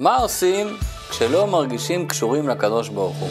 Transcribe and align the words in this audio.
מה 0.00 0.16
עושים 0.16 0.76
כשלא 1.10 1.46
מרגישים 1.46 2.08
קשורים 2.08 2.48
לקדוש 2.48 2.88
ברוך 2.88 3.16
הוא? 3.16 3.28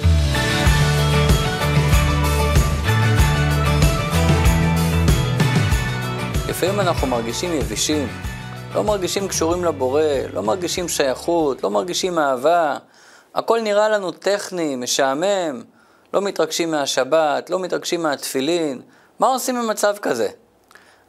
לפעמים 6.49 6.79
אנחנו 6.79 7.07
מרגישים 7.07 7.53
יבשים, 7.53 8.07
לא 8.75 8.83
מרגישים 8.83 9.27
קשורים 9.27 9.63
לבורא, 9.65 10.03
לא 10.33 10.43
מרגישים 10.43 10.87
שייכות, 10.87 11.63
לא 11.63 11.69
מרגישים 11.69 12.19
אהבה, 12.19 12.77
הכל 13.35 13.61
נראה 13.61 13.89
לנו 13.89 14.11
טכני, 14.11 14.75
משעמם, 14.75 15.61
לא 16.13 16.21
מתרגשים 16.21 16.71
מהשבת, 16.71 17.49
לא 17.49 17.59
מתרגשים 17.59 18.03
מהתפילין. 18.03 18.81
מה 19.19 19.27
עושים 19.27 19.55
במצב 19.55 19.97
כזה? 20.01 20.27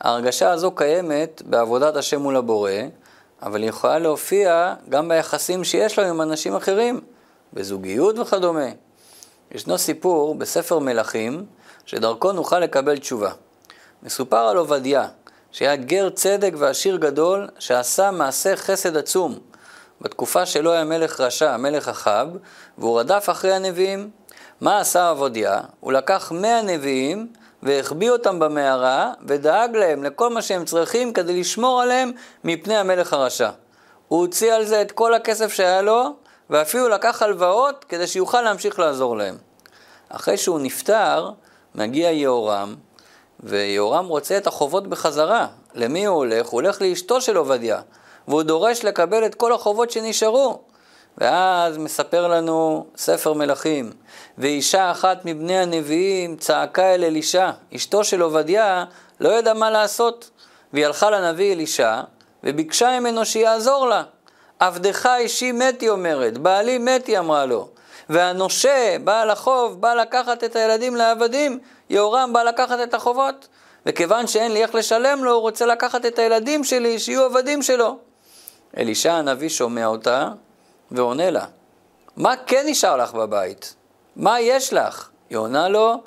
ההרגשה 0.00 0.50
הזו 0.50 0.70
קיימת 0.70 1.42
בעבודת 1.46 1.96
השם 1.96 2.20
מול 2.20 2.36
הבורא, 2.36 2.72
אבל 3.42 3.62
היא 3.62 3.68
יכולה 3.68 3.98
להופיע 3.98 4.74
גם 4.88 5.08
ביחסים 5.08 5.64
שיש 5.64 5.98
לו 5.98 6.04
עם 6.04 6.22
אנשים 6.22 6.56
אחרים, 6.56 7.00
בזוגיות 7.52 8.18
וכדומה. 8.18 8.68
ישנו 9.50 9.78
סיפור 9.78 10.34
בספר 10.34 10.78
מלכים, 10.78 11.46
שדרכו 11.86 12.32
נוכל 12.32 12.58
לקבל 12.58 12.98
תשובה. 12.98 13.30
מסופר 14.02 14.36
על 14.36 14.56
עובדיה, 14.56 15.08
שהיה 15.52 15.76
גר 15.76 16.10
צדק 16.10 16.52
ועשיר 16.58 16.96
גדול, 16.96 17.48
שעשה 17.58 18.10
מעשה 18.10 18.56
חסד 18.56 18.96
עצום. 18.96 19.38
בתקופה 20.00 20.46
שלו 20.46 20.72
היה 20.72 20.84
מלך 20.84 21.20
רשע, 21.20 21.56
מלך 21.56 21.88
אחאב, 21.88 22.28
והוא 22.78 23.00
רדף 23.00 23.26
אחרי 23.30 23.52
הנביאים. 23.52 24.10
מה 24.60 24.80
עשה 24.80 25.10
עבודיה? 25.10 25.60
הוא 25.80 25.92
לקח 25.92 26.32
מאה 26.34 26.62
נביאים 26.62 27.32
והחביא 27.62 28.10
אותם 28.10 28.38
במערה, 28.38 29.12
ודאג 29.26 29.76
להם 29.76 30.04
לכל 30.04 30.30
מה 30.30 30.42
שהם 30.42 30.64
צריכים 30.64 31.12
כדי 31.12 31.40
לשמור 31.40 31.82
עליהם 31.82 32.12
מפני 32.44 32.76
המלך 32.76 33.12
הרשע. 33.12 33.50
הוא 34.08 34.20
הוציא 34.20 34.54
על 34.54 34.64
זה 34.64 34.82
את 34.82 34.92
כל 34.92 35.14
הכסף 35.14 35.52
שהיה 35.52 35.82
לו, 35.82 36.14
ואפילו 36.50 36.88
לקח 36.88 37.22
הלוואות 37.22 37.84
כדי 37.88 38.06
שיוכל 38.06 38.42
להמשיך 38.42 38.78
לעזור 38.78 39.16
להם. 39.16 39.36
אחרי 40.08 40.36
שהוא 40.36 40.60
נפטר, 40.60 41.30
מגיע 41.74 42.10
יהורם, 42.10 42.74
ויהורם 43.40 44.06
רוצה 44.06 44.36
את 44.36 44.46
החובות 44.46 44.86
בחזרה. 44.86 45.46
למי 45.74 46.04
הוא 46.06 46.16
הולך? 46.16 46.46
הוא 46.46 46.60
הולך 46.60 46.82
לאשתו 46.82 47.20
של 47.20 47.36
עובדיה, 47.36 47.80
והוא 48.28 48.42
דורש 48.42 48.84
לקבל 48.84 49.26
את 49.26 49.34
כל 49.34 49.52
החובות 49.52 49.90
שנשארו. 49.90 50.60
ואז 51.20 51.78
מספר 51.78 52.28
לנו 52.28 52.86
ספר 52.96 53.32
מלכים, 53.32 53.92
ואישה 54.38 54.90
אחת 54.90 55.24
מבני 55.24 55.58
הנביאים 55.58 56.36
צעקה 56.36 56.94
אל 56.94 57.04
אלישע, 57.04 57.50
אשתו 57.76 58.04
של 58.04 58.20
עובדיה 58.20 58.84
לא 59.20 59.28
ידעה 59.28 59.54
מה 59.54 59.70
לעשות, 59.70 60.30
והיא 60.72 60.86
הלכה 60.86 61.10
לנביא 61.10 61.52
אלישע, 61.52 62.00
וביקשה 62.44 63.00
ממנו 63.00 63.24
שיעזור 63.24 63.88
לה. 63.88 64.02
עבדך 64.58 65.08
אישי 65.16 65.52
מת, 65.52 65.80
היא 65.80 65.90
אומרת, 65.90 66.38
בעלי 66.38 66.78
מת, 66.78 67.06
היא 67.06 67.18
אמרה 67.18 67.46
לו. 67.46 67.68
והנושה, 68.08 68.96
בעל 69.04 69.30
החוב, 69.30 69.80
בא 69.80 69.94
לקחת 69.94 70.44
את 70.44 70.56
הילדים 70.56 70.96
לעבדים, 70.96 71.58
יהורם 71.90 72.32
בא 72.32 72.42
לקחת 72.42 72.78
את 72.82 72.94
החובות. 72.94 73.48
וכיוון 73.86 74.26
שאין 74.26 74.52
לי 74.52 74.62
איך 74.62 74.74
לשלם 74.74 75.24
לו, 75.24 75.32
הוא 75.32 75.40
רוצה 75.40 75.66
לקחת 75.66 76.06
את 76.06 76.18
הילדים 76.18 76.64
שלי, 76.64 76.98
שיהיו 76.98 77.24
עבדים 77.24 77.62
שלו. 77.62 77.98
אלישע 78.76 79.12
הנביא 79.12 79.48
שומע 79.48 79.86
אותה, 79.86 80.28
ועונה 80.92 81.30
לה, 81.30 81.44
מה 82.16 82.34
כן 82.46 82.64
נשאר 82.66 82.96
לך 82.96 83.14
בבית? 83.14 83.74
מה 84.16 84.40
יש 84.40 84.72
לך? 84.72 85.08
היא 85.30 85.38
עונה 85.38 85.68
לו, 85.68 86.02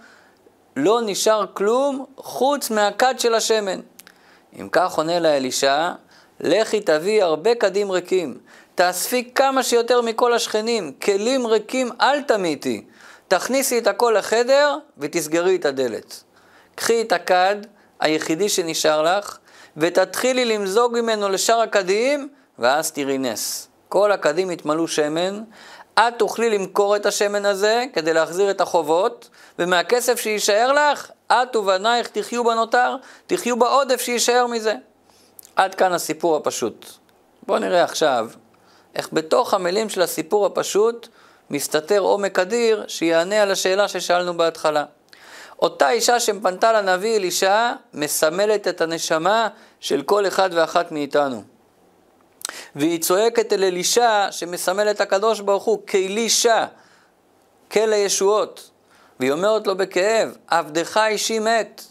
לא 0.75 1.01
נשאר 1.05 1.45
כלום 1.53 2.05
חוץ 2.17 2.69
מהכד 2.69 3.15
של 3.17 3.33
השמן. 3.33 3.79
אם 4.59 4.69
כך 4.71 4.93
עונה 4.93 5.19
לה 5.19 5.37
אלישע, 5.37 5.91
לכי 6.39 6.81
תביאי 6.81 7.21
הרבה 7.21 7.55
כדים 7.55 7.91
ריקים, 7.91 8.37
תאספי 8.75 9.31
כמה 9.35 9.63
שיותר 9.63 10.01
מכל 10.01 10.33
השכנים, 10.33 10.91
כלים 11.01 11.47
ריקים 11.47 11.89
אל 12.01 12.21
תמיתי, 12.21 12.85
תכניסי 13.27 13.77
את 13.77 13.87
הכל 13.87 14.15
לחדר 14.17 14.77
ותסגרי 14.97 15.55
את 15.55 15.65
הדלת. 15.65 16.23
קחי 16.75 17.01
את 17.01 17.11
הכד 17.11 17.55
היחידי 17.99 18.49
שנשאר 18.49 19.01
לך, 19.03 19.37
ותתחילי 19.77 20.45
למזוג 20.45 20.93
ממנו 20.93 21.29
לשאר 21.29 21.61
הכדים, 21.61 22.29
ואז 22.59 22.91
תראי 22.91 23.17
נס. 23.17 23.67
כל 23.93 24.11
הכדים 24.11 24.51
יתמלאו 24.51 24.87
שמן, 24.87 25.43
את 25.99 26.13
תוכלי 26.17 26.49
למכור 26.49 26.95
את 26.95 27.05
השמן 27.05 27.45
הזה 27.45 27.85
כדי 27.93 28.13
להחזיר 28.13 28.51
את 28.51 28.61
החובות, 28.61 29.29
ומהכסף 29.59 30.19
שיישאר 30.19 30.71
לך, 30.71 31.11
את 31.31 31.55
ובנייך 31.55 32.07
תחיו 32.07 32.43
בנותר, 32.43 32.95
תחיו 33.27 33.59
בעודף 33.59 34.01
שיישאר 34.01 34.47
מזה. 34.47 34.73
עד 35.55 35.75
כאן 35.75 35.93
הסיפור 35.93 36.35
הפשוט. 36.35 36.85
בואו 37.47 37.59
נראה 37.59 37.83
עכשיו 37.83 38.29
איך 38.95 39.09
בתוך 39.13 39.53
המילים 39.53 39.89
של 39.89 40.01
הסיפור 40.01 40.45
הפשוט 40.45 41.07
מסתתר 41.49 41.99
עומק 41.99 42.39
אדיר 42.39 42.85
שיענה 42.87 43.41
על 43.41 43.51
השאלה 43.51 43.87
ששאלנו 43.87 44.37
בהתחלה. 44.37 44.85
אותה 45.61 45.89
אישה 45.89 46.19
שפנתה 46.19 46.73
לנביא 46.81 47.15
אלישע 47.17 47.71
מסמלת 47.93 48.67
את 48.67 48.81
הנשמה 48.81 49.47
של 49.79 50.01
כל 50.01 50.27
אחד 50.27 50.49
ואחת 50.53 50.91
מאיתנו. 50.91 51.52
והיא 52.75 53.01
צועקת 53.01 53.53
אל 53.53 53.63
אלישע 53.63 54.27
שמסמל 54.31 54.91
את 54.91 55.01
הקדוש 55.01 55.39
ברוך 55.39 55.63
הוא 55.63 55.79
כאלישע, 55.87 56.65
כלא 57.71 57.95
ישועות. 57.95 58.69
והיא 59.19 59.31
אומרת 59.31 59.67
לו 59.67 59.77
בכאב, 59.77 60.37
עבדך 60.47 60.97
אישי 61.07 61.39
מת, 61.39 61.81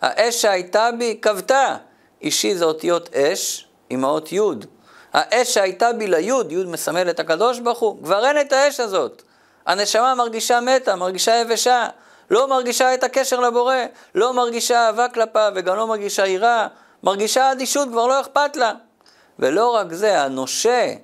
האש 0.00 0.42
שהייתה 0.42 0.90
בי 0.98 1.18
כבתה. 1.22 1.76
אישי 2.22 2.54
זה 2.54 2.64
אותיות 2.64 3.14
אש 3.14 3.66
עם 3.90 4.04
האות 4.04 4.32
יוד. 4.32 4.66
האש 5.12 5.54
שהייתה 5.54 5.92
בי 5.92 6.06
ליוד, 6.06 6.52
יוד 6.52 6.66
מסמל 6.66 7.10
את 7.10 7.20
הקדוש 7.20 7.58
ברוך 7.58 7.78
הוא, 7.78 8.04
כבר 8.04 8.26
אין 8.26 8.40
את 8.40 8.52
האש 8.52 8.80
הזאת. 8.80 9.22
הנשמה 9.66 10.14
מרגישה 10.14 10.60
מתה, 10.60 10.96
מרגישה 10.96 11.36
יבשה, 11.36 11.88
לא 12.30 12.48
מרגישה 12.48 12.94
את 12.94 13.04
הקשר 13.04 13.40
לבורא, 13.40 13.76
לא 14.14 14.32
מרגישה 14.32 14.86
אהבה 14.86 15.08
כלפיו 15.08 15.52
וגם 15.54 15.76
לא 15.76 15.86
מרגישה 15.86 16.26
יראה, 16.26 16.66
מרגישה 17.02 17.52
אדישות, 17.52 17.88
כבר 17.88 18.06
לא 18.06 18.20
אכפת 18.20 18.56
לה. 18.56 18.72
ולא 19.38 19.70
רק 19.70 19.92
זה, 19.92 20.22
הנושה, 20.22 20.94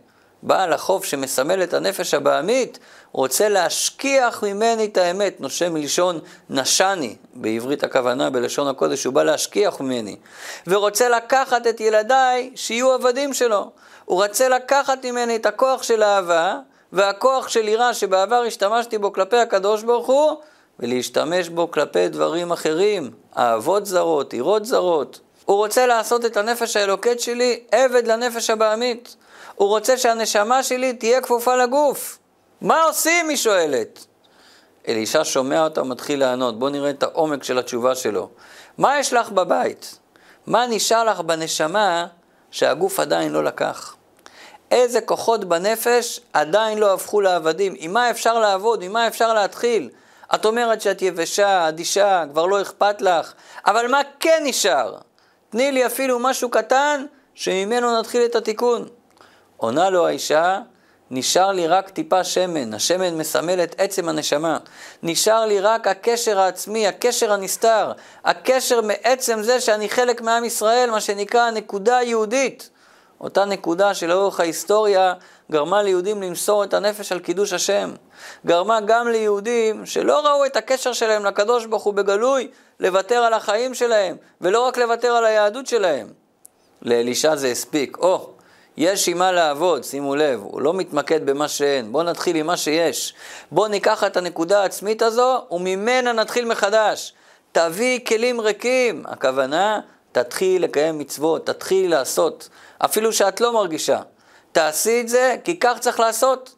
בעל 0.42 0.72
החוב 0.72 1.04
שמסמל 1.04 1.62
את 1.62 1.74
הנפש 1.74 2.14
הבעמית, 2.14 2.78
רוצה 3.12 3.48
להשכיח 3.48 4.44
ממני 4.44 4.84
את 4.84 4.96
האמת, 4.96 5.40
נושה 5.40 5.68
מלשון 5.68 6.20
נשני, 6.50 7.16
בעברית 7.34 7.84
הכוונה, 7.84 8.30
בלשון 8.30 8.68
הקודש, 8.68 9.04
הוא 9.04 9.14
בא 9.14 9.22
להשכיח 9.22 9.80
ממני, 9.80 10.16
ורוצה 10.66 11.08
לקחת 11.08 11.66
את 11.66 11.80
ילדיי 11.80 12.50
שיהיו 12.54 12.92
עבדים 12.92 13.34
שלו. 13.34 13.70
הוא 14.04 14.24
רוצה 14.24 14.48
לקחת 14.48 15.04
ממני 15.04 15.36
את 15.36 15.46
הכוח 15.46 15.82
של 15.82 16.02
אהבה, 16.02 16.58
והכוח 16.92 17.48
של 17.48 17.68
יראה 17.68 17.94
שבעבר 17.94 18.42
השתמשתי 18.46 18.98
בו 18.98 19.12
כלפי 19.12 19.36
הקדוש 19.36 19.82
ברוך 19.82 20.06
הוא, 20.06 20.32
ולהשתמש 20.80 21.48
בו 21.48 21.70
כלפי 21.70 22.08
דברים 22.08 22.52
אחרים, 22.52 23.10
אהבות 23.38 23.86
זרות, 23.86 24.34
יראות 24.34 24.64
זרות. 24.64 25.20
הוא 25.48 25.56
רוצה 25.56 25.86
לעשות 25.86 26.24
את 26.24 26.36
הנפש 26.36 26.76
האלוקית 26.76 27.20
שלי 27.20 27.60
עבד 27.72 28.06
לנפש 28.06 28.50
הבעמית. 28.50 29.16
הוא 29.54 29.68
רוצה 29.68 29.98
שהנשמה 29.98 30.62
שלי 30.62 30.92
תהיה 30.92 31.20
כפופה 31.20 31.56
לגוף. 31.56 32.18
מה 32.60 32.82
עושים? 32.82 33.28
היא 33.28 33.36
שואלת. 33.36 34.06
אלישע 34.88 35.20
שומע 35.24 35.64
אותה 35.64 35.82
ומתחיל 35.82 36.20
לענות. 36.20 36.58
בואו 36.58 36.70
נראה 36.70 36.90
את 36.90 37.02
העומק 37.02 37.44
של 37.44 37.58
התשובה 37.58 37.94
שלו. 37.94 38.28
מה 38.78 38.98
יש 38.98 39.12
לך 39.12 39.30
בבית? 39.30 39.98
מה 40.46 40.66
נשאר 40.66 41.04
לך 41.04 41.20
בנשמה 41.20 42.06
שהגוף 42.50 43.00
עדיין 43.00 43.32
לא 43.32 43.44
לקח? 43.44 43.94
איזה 44.70 45.00
כוחות 45.00 45.44
בנפש 45.44 46.20
עדיין 46.32 46.78
לא 46.78 46.94
הפכו 46.94 47.20
לעבדים? 47.20 47.74
עם 47.78 47.92
מה 47.92 48.10
אפשר 48.10 48.38
לעבוד? 48.38 48.82
עם 48.82 48.92
מה 48.92 49.06
אפשר 49.06 49.34
להתחיל? 49.34 49.90
את 50.34 50.44
אומרת 50.44 50.80
שאת 50.80 51.02
יבשה, 51.02 51.68
אדישה, 51.68 52.24
כבר 52.30 52.46
לא 52.46 52.62
אכפת 52.62 53.02
לך, 53.02 53.32
אבל 53.66 53.86
מה 53.90 54.00
כן 54.20 54.42
נשאר? 54.44 55.07
תני 55.50 55.72
לי 55.72 55.86
אפילו 55.86 56.18
משהו 56.18 56.50
קטן 56.50 57.04
שממנו 57.34 57.98
נתחיל 57.98 58.24
את 58.24 58.36
התיקון. 58.36 58.88
עונה 59.56 59.90
לו 59.90 60.06
האישה, 60.06 60.60
נשאר 61.10 61.52
לי 61.52 61.66
רק 61.66 61.88
טיפה 61.88 62.24
שמן, 62.24 62.74
השמן 62.74 63.14
מסמל 63.18 63.62
את 63.62 63.74
עצם 63.78 64.08
הנשמה. 64.08 64.58
נשאר 65.02 65.46
לי 65.46 65.60
רק 65.60 65.86
הקשר 65.86 66.40
העצמי, 66.40 66.86
הקשר 66.86 67.32
הנסתר, 67.32 67.92
הקשר 68.24 68.80
מעצם 68.80 69.42
זה 69.42 69.60
שאני 69.60 69.88
חלק 69.88 70.20
מעם 70.20 70.44
ישראל, 70.44 70.90
מה 70.90 71.00
שנקרא 71.00 71.40
הנקודה 71.40 71.96
היהודית. 71.98 72.70
אותה 73.20 73.44
נקודה 73.44 73.94
שלאורך 73.94 74.40
ההיסטוריה 74.40 75.14
גרמה 75.52 75.82
ליהודים 75.82 76.22
למסור 76.22 76.64
את 76.64 76.74
הנפש 76.74 77.12
על 77.12 77.18
קידוש 77.18 77.52
השם. 77.52 77.90
גרמה 78.46 78.80
גם 78.80 79.08
ליהודים 79.08 79.86
שלא 79.86 80.26
ראו 80.26 80.46
את 80.46 80.56
הקשר 80.56 80.92
שלהם 80.92 81.24
לקדוש 81.24 81.66
ברוך 81.66 81.82
הוא 81.82 81.94
בגלוי, 81.94 82.48
לוותר 82.80 83.16
על 83.16 83.34
החיים 83.34 83.74
שלהם, 83.74 84.16
ולא 84.40 84.66
רק 84.66 84.78
לוותר 84.78 85.12
על 85.12 85.24
היהדות 85.24 85.66
שלהם. 85.66 86.06
לאלישע 86.82 87.36
זה 87.36 87.48
הספיק. 87.48 87.98
או, 87.98 88.16
oh, 88.16 88.42
יש 88.76 89.08
עם 89.08 89.18
מה 89.18 89.32
לעבוד, 89.32 89.84
שימו 89.84 90.16
לב, 90.16 90.40
הוא 90.42 90.62
לא 90.62 90.74
מתמקד 90.74 91.26
במה 91.26 91.48
שאין. 91.48 91.92
בואו 91.92 92.02
נתחיל 92.02 92.36
עם 92.36 92.46
מה 92.46 92.56
שיש. 92.56 93.14
בואו 93.52 93.68
ניקח 93.68 94.04
את 94.04 94.16
הנקודה 94.16 94.62
העצמית 94.62 95.02
הזו, 95.02 95.44
וממנה 95.50 96.12
נתחיל 96.12 96.44
מחדש. 96.44 97.12
תביא 97.52 98.00
כלים 98.06 98.40
ריקים. 98.40 99.02
הכוונה, 99.06 99.80
תתחיל 100.22 100.64
לקיים 100.64 100.98
מצוות, 100.98 101.46
תתחיל 101.46 101.90
לעשות. 101.90 102.48
אפילו 102.78 103.12
שאת 103.12 103.40
לא 103.40 103.52
מרגישה. 103.52 104.00
תעשי 104.52 105.00
את 105.00 105.08
זה, 105.08 105.36
כי 105.44 105.58
כך 105.60 105.78
צריך 105.78 106.00
לעשות. 106.00 106.54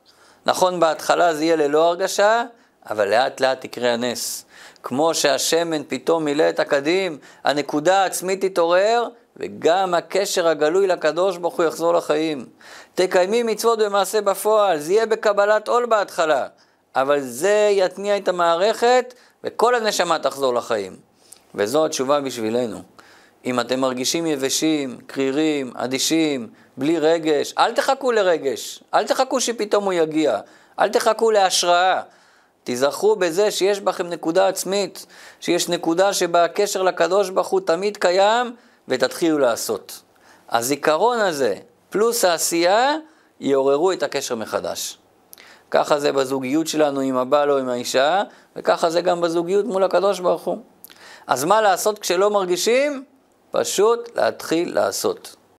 נכון, 0.47 0.81
בהתחלה 0.81 1.35
זה 1.35 1.45
יהיה 1.45 1.57
ללא 1.57 1.89
הרגשה, 1.89 2.45
אבל 2.91 3.09
לאט 3.09 3.41
לאט 3.41 3.65
יקרה 3.65 3.93
הנס. 3.93 4.45
כמו 4.83 5.15
שהשמן 5.15 5.83
פתאום 5.89 6.25
מילא 6.25 6.49
את 6.49 6.61
הקדים, 6.61 7.19
הנקודה 7.45 8.03
העצמית 8.03 8.45
תתעורר, 8.45 9.09
וגם 9.37 9.95
הקשר 9.95 10.49
הגלוי 10.49 10.87
לקדוש 10.87 11.37
ברוך 11.37 11.57
הוא 11.57 11.67
יחזור 11.67 11.95
לחיים. 11.95 12.47
תקיימי 12.95 13.43
מצוות 13.43 13.79
במעשה 13.79 14.21
בפועל, 14.21 14.79
זה 14.79 14.93
יהיה 14.93 15.07
בקבלת 15.07 15.69
עול 15.69 15.87
בהתחלה, 15.87 16.47
אבל 16.97 17.21
זה 17.21 17.69
יתניע 17.73 18.17
את 18.17 18.29
המערכת, 18.29 19.15
וכל 19.45 19.75
הנשמה 19.75 20.19
תחזור 20.19 20.55
לחיים. 20.55 20.97
וזו 21.55 21.87
התשובה 21.87 22.21
בשבילנו. 22.21 22.83
אם 23.44 23.60
אתם 23.60 23.81
מרגישים 23.81 24.26
יבשים, 24.26 24.98
קרירים, 25.06 25.72
אדישים, 25.76 26.48
בלי 26.76 26.98
רגש, 26.98 27.54
אל 27.58 27.72
תחכו 27.72 28.12
לרגש, 28.12 28.82
אל 28.94 29.06
תחכו 29.06 29.40
שפתאום 29.40 29.84
הוא 29.84 29.92
יגיע, 29.92 30.38
אל 30.78 30.88
תחכו 30.88 31.31
להשראה. 31.31 32.02
תיזכרו 32.64 33.16
בזה 33.16 33.50
שיש 33.50 33.81
בכם 33.81 34.06
נקודה 34.06 34.48
עצמית, 34.48 35.06
שיש 35.40 35.69
נקודה 35.69 36.12
שבה 36.12 36.44
הקשר 36.44 36.82
לקדוש 36.82 37.31
ברוך 37.31 37.48
הוא 37.48 37.60
תמיד 37.60 37.96
קיים, 37.96 38.56
ותתחילו 38.88 39.38
לעשות. 39.38 40.02
הזיכרון 40.50 41.19
הזה, 41.19 41.54
פלוס 41.90 42.25
העשייה, 42.25 42.96
יעוררו 43.40 43.92
את 43.92 44.02
הקשר 44.02 44.34
מחדש. 44.34 44.98
ככה 45.70 45.98
זה 46.00 46.12
בזוגיות 46.12 46.66
שלנו 46.66 47.00
עם 47.00 47.16
הבעל 47.16 47.50
או 47.50 47.58
עם 47.58 47.69
האישה, 47.69 48.22
וככה 48.56 48.90
זה 48.90 49.00
גם 49.00 49.20
בזוגיות 49.20 49.66
מול 49.66 49.84
הקדוש 49.84 50.20
ברוך 50.20 50.42
הוא. 50.42 50.58
אז 51.26 51.44
מה 51.44 51.60
לעשות 51.60 51.98
כשלא 51.98 52.31
מרגישים? 52.31 53.04
פשוט 53.50 54.17
להתחיל 54.17 54.75
לעשות. 54.75 55.37